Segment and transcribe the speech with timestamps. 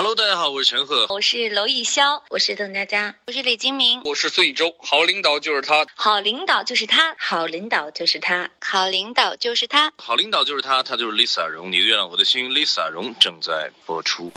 [0.00, 4.74] Hello，大家好，我是陈赫，我是娄艺潇，我是邓家佳，我是李金铭，我是孙艺洲。
[4.78, 11.70] 好领导就是他，好领导就是他，好领导就是他，好领导就是他，好领导就是他，他就是 Lisa 荣。
[11.70, 14.32] 你的月亮我的心，Lisa 荣正在播出。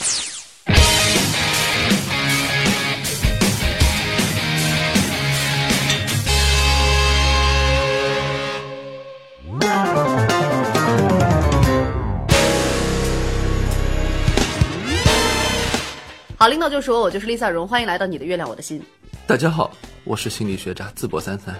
[16.43, 18.83] 好，领导就说我，就是 Lisa 荣，欢迎来到你的月亮我的心。
[19.25, 19.71] 大家好，
[20.03, 21.55] 我是心理学渣淄博三三，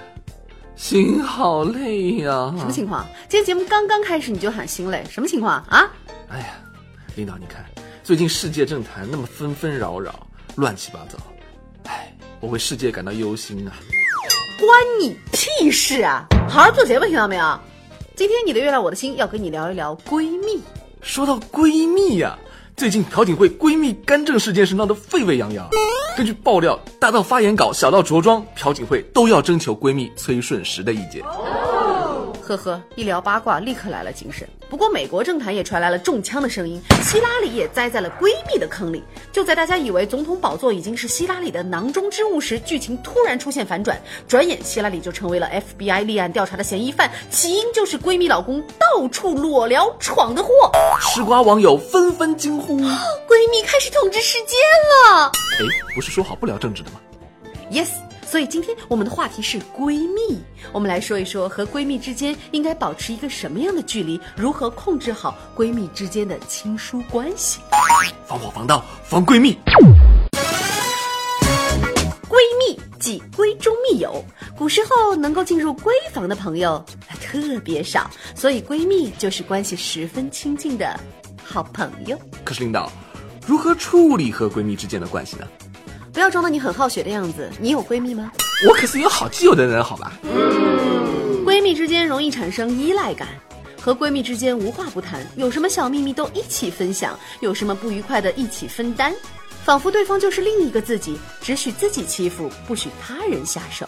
[0.76, 2.54] 心好累呀！
[2.58, 3.08] 什么情况？
[3.30, 5.90] 今天节目刚刚开始你就喊心累，什么情况啊？
[6.28, 6.56] 哎呀，
[7.16, 7.64] 领导你看，
[8.04, 11.18] 最近世界政坛那么纷纷扰扰，乱七八糟，
[11.86, 13.72] 哎，我为世界感到忧心啊！
[14.60, 16.28] 关你屁事啊！
[16.50, 17.60] 好好做节目，听到没有？
[18.18, 20.62] 今天你的月亮我的心要跟你聊一聊闺蜜。
[21.02, 22.38] 说到闺蜜呀。
[22.76, 25.70] 最近朴槿惠闺蜜干政事件是闹得沸沸扬扬，
[26.18, 31.22] 根据爆料，大到发言稿，小到着装，朴槿惠都要征求闺蜜崔顺实的意见。
[32.58, 34.48] 呵呵，一聊八卦立刻来了精神。
[34.70, 39.04] 不过美国政坛也传来了中枪的声音，希拉里也栽在了闺蜜的坑里。
[39.32, 50.50] 就在大家以为总统宝座已经是希拉里的囊中之物时，剧情突然出现反转，转眼希拉里就成为了 FBI 立案调查的嫌疑犯，起因就是闺蜜老公到处裸聊闯的祸。
[51.02, 54.56] 吃瓜网友纷纷惊呼：闺蜜开始统治世界
[55.12, 55.32] 了！
[55.60, 57.00] 哎，不是说好不聊政治的吗
[57.72, 57.90] ？Yes。
[58.34, 67.60] 所以今天我们的话题是闺蜜，我们来说一说和闺蜜之间应该保持一个什么样的距离，如何控制好闺蜜之间的亲疏关系。
[68.26, 69.56] 防火防盗防闺蜜。
[72.28, 74.26] 闺蜜即闺中密友，
[74.58, 76.84] 古时候能够进入闺房的朋友
[77.22, 81.00] 特别少，所以闺蜜就是关系十分亲近的
[81.44, 82.20] 好朋友。
[82.44, 82.92] 可是领导，
[83.46, 85.48] 如何处理和闺蜜之间的关系呢？
[86.14, 87.50] 不要装的你很好学的样子。
[87.60, 88.32] 你有闺蜜吗？
[88.70, 90.14] 我可是有好基友的人，好吧。
[91.44, 93.28] 闺蜜之间容易产生依赖感，
[93.82, 99.12] 和闺蜜之间无话不谈，有什么小秘密都一起分享，有什么不愉快的一起分担，
[99.64, 103.86] 仿佛对方就是另一个自己，只许自己欺负，不许他人下手。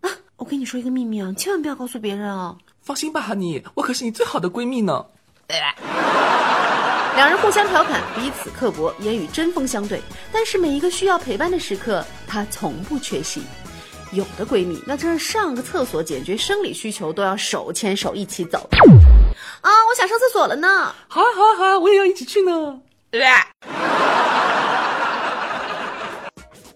[0.00, 2.56] 啊，我跟你说一个秘密啊，千万不要告诉别人啊。
[2.82, 5.06] 放心吧，哈尼，我可是你最好的闺蜜呢。
[7.16, 10.00] 两人互相调侃，彼此刻薄，言语针锋相对。
[10.32, 13.42] 但是每一个需要陪伴的时刻，她从不缺席。
[14.12, 18.68] 有的闺蜜，那真是上个厕所解决生理需求都要手牵手一起走。
[19.60, 20.92] 啊，我想上厕所了呢。
[21.08, 22.78] 好啊好啊好啊，我也要一起去呢。
[23.10, 23.24] 对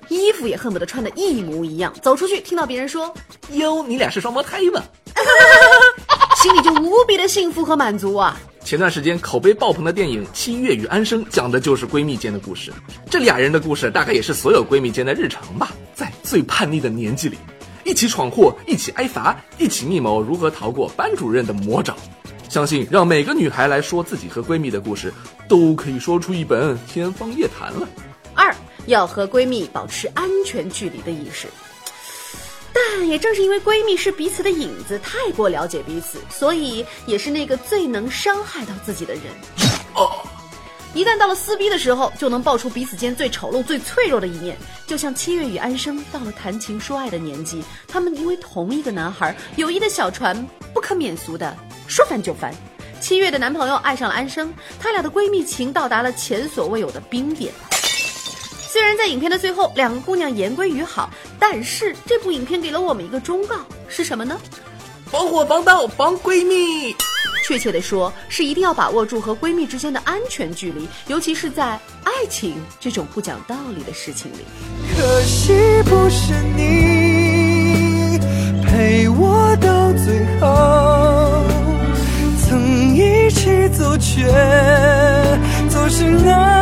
[0.09, 3.13] 衣服也恨不得穿的一模一样，走出去听到别人说
[3.51, 4.83] ：“哟，你俩是双胞胎吗？”
[6.39, 8.37] 心里就无比的幸福和满足啊。
[8.69, 12.71] 前段时间口碑爆棚的电影《七月与安生》讲的就是闺蜜间的故事。
[13.09, 15.73] 这俩人的故事大概也是所有闺蜜间的日常吧。
[15.95, 17.39] 在最叛逆的年纪里，
[17.83, 21.97] 一起闯祸，一起挨罚，一起密谋如何逃过班主任的魔爪。
[22.51, 25.11] 相信让每个女孩来说自己和闺蜜的故事，
[25.49, 27.89] 都可以说出一本天方夜谭了。
[28.35, 31.49] 二要和闺蜜保持安全距离的意识。
[32.79, 39.23] 但也正是因为闺蜜是彼此的影子，太过了解彼此，所以也是那个最能伤害到自己的人。
[39.95, 40.25] 哦，
[40.95, 44.57] 一旦到了撕逼的时候，就能爆出彼此间最丑陋、最脆弱的一面。
[44.87, 51.57] 就像七月与安生到了谈情说爱的年纪，他们因为同一个男孩，友谊的小船不可免俗的
[51.89, 52.55] 说翻就翻。
[53.01, 57.53] 七月的男朋友爱上了安生，他俩的闺蜜情到达了前所未有的冰点。
[58.71, 61.09] 虽然在影片的最后，两个姑娘言归于好，
[61.39, 63.57] 但是这部影片给了我们一个忠告，
[63.89, 64.39] 是什么呢？
[65.11, 66.95] 防火防盗防闺蜜。
[67.47, 74.45] 确切的说，是一定要把握住和闺蜜之间的安全距离，尤其是在爱情这种不讲道理的事情里。
[74.95, 75.55] 可惜
[75.85, 78.19] 不是你
[78.63, 81.43] 陪我到最后，
[82.47, 84.27] 曾一起走却
[85.71, 86.58] 走失那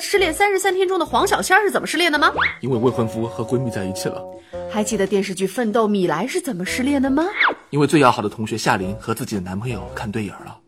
[0.00, 2.32] 失恋三十三天中的黄小仙是怎么失恋的吗？
[2.60, 4.24] 因为未婚夫和闺蜜在一起了。
[4.70, 7.26] 还记得电视剧《奋斗》米莱是怎么失恋的吗？
[7.68, 10.58] 因为最要好的同学夏琳和自己的男朋友看对眼了。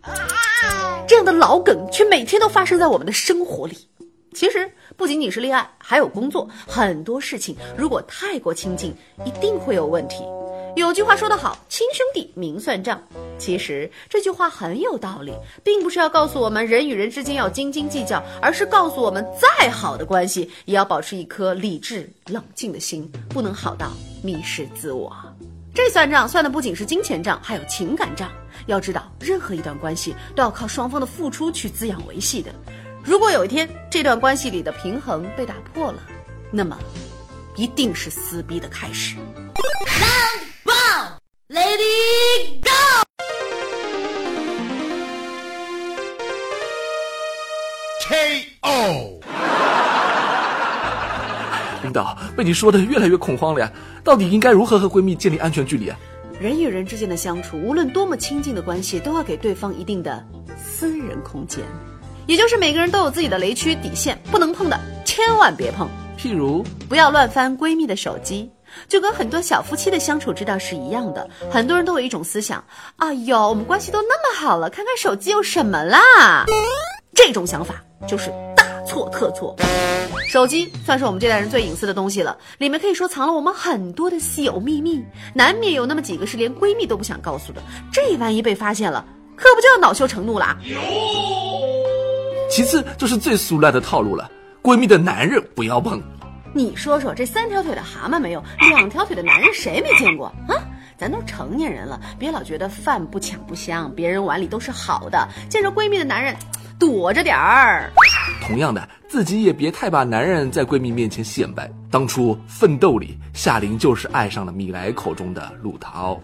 [1.08, 3.76] 这样的老梗却每天都发生在我们的生活里。
[4.34, 8.94] 其实不仅仅是恋爱，还有工作，很多事情如果太过亲近，
[9.24, 10.24] 一定会有问题。
[10.74, 13.00] 有句话说得好，亲兄弟明算账。
[13.38, 15.32] 其实这句话很有道理，
[15.62, 23.92] 并不是要告诉我们人与人之间要斤斤计较，而是告诉我们再好的关系也要保持一颗理智冷静的心，不能好到
[24.22, 25.14] 迷失自我。
[25.74, 28.30] 这算账算的不仅是金钱账，还有情感账。
[28.66, 32.50] 要知道，任何一段关系都要靠双方的付出去滋养维系的。
[33.02, 35.98] 如果有一天这段关系里的平衡被打破了，
[36.50, 36.78] 那么
[37.56, 39.16] 一定是撕逼的开始。
[41.48, 42.60] Lady
[48.08, 49.20] Go！KO。
[51.82, 53.70] 领导被你说的越来越恐慌了呀，
[54.02, 55.98] 到底应该如何和闺蜜建立安全距离啊？
[56.40, 60.26] 人与人之间的相处，无论多么亲近的关系，都要给对方一定的
[60.56, 61.62] 私人空间，
[62.26, 65.86] 也就是每个人都有自己的雷区底线，不能碰的千万别碰。
[66.18, 68.50] 譬如，不要乱翻闺蜜的手机，
[68.88, 71.28] 就跟很多小夫妻的相处之道是一样的。
[71.50, 72.64] 很多人都有一种思想：
[72.96, 76.44] 哎呦，我们关系都那么好了，看看手机有什么啦？
[77.14, 79.54] 这种想法就是大错特错。
[80.28, 85.04] 手机算是我们这代人最隐私的东西了，里面可以说藏了我们很多的小秘密，
[85.34, 87.60] 难免有那么几个是连闺蜜都不想告诉的。
[87.92, 89.04] 这万一被发现了，
[89.36, 90.56] 可不就要恼羞成怒啦？
[92.50, 94.30] 其次就是最俗烂的套路了，
[94.62, 96.00] 闺蜜的男人不要碰。
[96.52, 100.54] 你说说，这三条腿的蛤蟆没有，两条腿的男人谁没见过啊？
[100.96, 105.28] 咱都成年人了，别老觉得饭不抢不香，别人碗里都是好的。
[105.48, 106.36] 见着闺蜜的男人，
[106.78, 107.90] 躲着点儿。
[108.40, 111.68] 同样的，自己也别太把男人在闺蜜面前显摆。
[111.90, 116.20] 当初奋斗里，夏琳就是爱上了米莱口中的陆涛。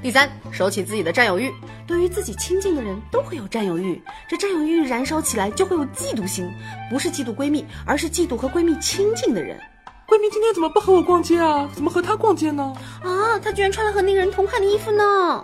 [0.00, 1.52] 第三，收起自己的占有欲。
[1.86, 6.48] 对于自己亲近的人都会有占有欲，这占有欲燃烧起来就会有嫉妒心，
[6.88, 9.58] 不是嫉妒闺蜜，而是嫉妒和闺蜜亲近的人。
[10.06, 11.68] 闺蜜今天怎么不和我逛街啊？
[11.74, 12.72] 怎么和她逛街呢？
[13.02, 15.42] 啊，她居然穿了和那个人同款的衣服呢！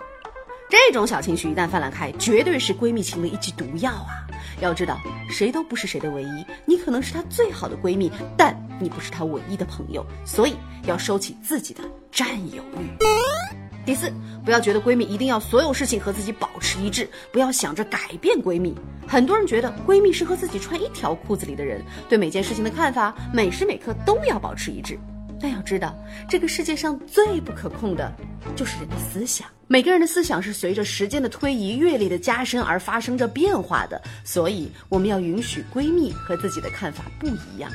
[0.69, 4.25] 这种小情绪一旦泛滥开，绝对是闺蜜情的一剂毒药啊！
[4.61, 4.97] 要知道，
[5.29, 10.55] 谁都不是谁的唯一，你可能是她最好的闺蜜，但你不是她唯一的朋友，所以
[10.85, 13.64] 要收起自己的占有欲。
[13.85, 14.11] 第四，
[14.43, 18.73] 不要觉得闺蜜一定要所有事情和自己保持一致，不要想着改变闺蜜。
[19.07, 24.97] 很多人觉得闺蜜是和自己穿一条裤子里的人，对每件事情的看法每时每刻都要保持一致。
[25.39, 25.95] 但要知道，
[26.27, 28.11] 这个世界上最不可控的
[28.55, 29.47] 就是人的思想。
[29.67, 37.69] 每个人的思想是随着时间的推移、阅历的加深而发生着变化的，所以我们要允许闺蜜和自己的看法不一样。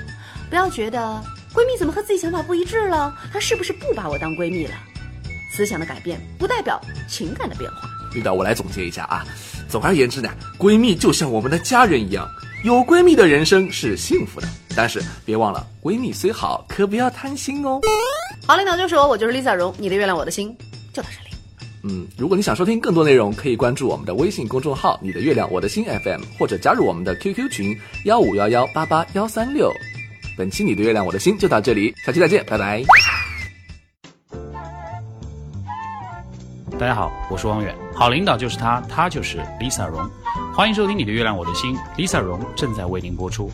[0.48, 1.22] 不要觉得
[1.52, 4.74] 闺蜜怎么和自己想法不一致了，她是不是不把我当闺蜜了？
[5.60, 7.86] 思想的改变不代表情感的变化。
[8.14, 9.26] 领导，我来总结一下啊。
[9.68, 12.26] 总而言之呢，闺蜜就像我们的家人一样，
[12.64, 14.48] 有闺蜜的人生是幸福的。
[14.74, 17.78] 但是别忘了，闺蜜虽好，可不要贪心哦。
[18.46, 20.56] 好领导就是我，我就是 Lisa 荣，你的月亮我的心
[20.94, 21.36] 就到这里。
[21.82, 29.70] 嗯，如果你想收听更多内容，可以关注我们的微信公众号“你的月亮我的心 FM”，或者加入我们的 QQ 群幺五幺幺八八幺三六。
[30.38, 32.82] 本期你的月亮我的心就到这里，下期再见，拜拜。
[36.81, 40.00] 大家好，我是汪远，好领导就是他，他就是 Lisa 荣，
[40.55, 43.50] 欢迎收听你的月亮我的心，Lisa 荣正在为您播出。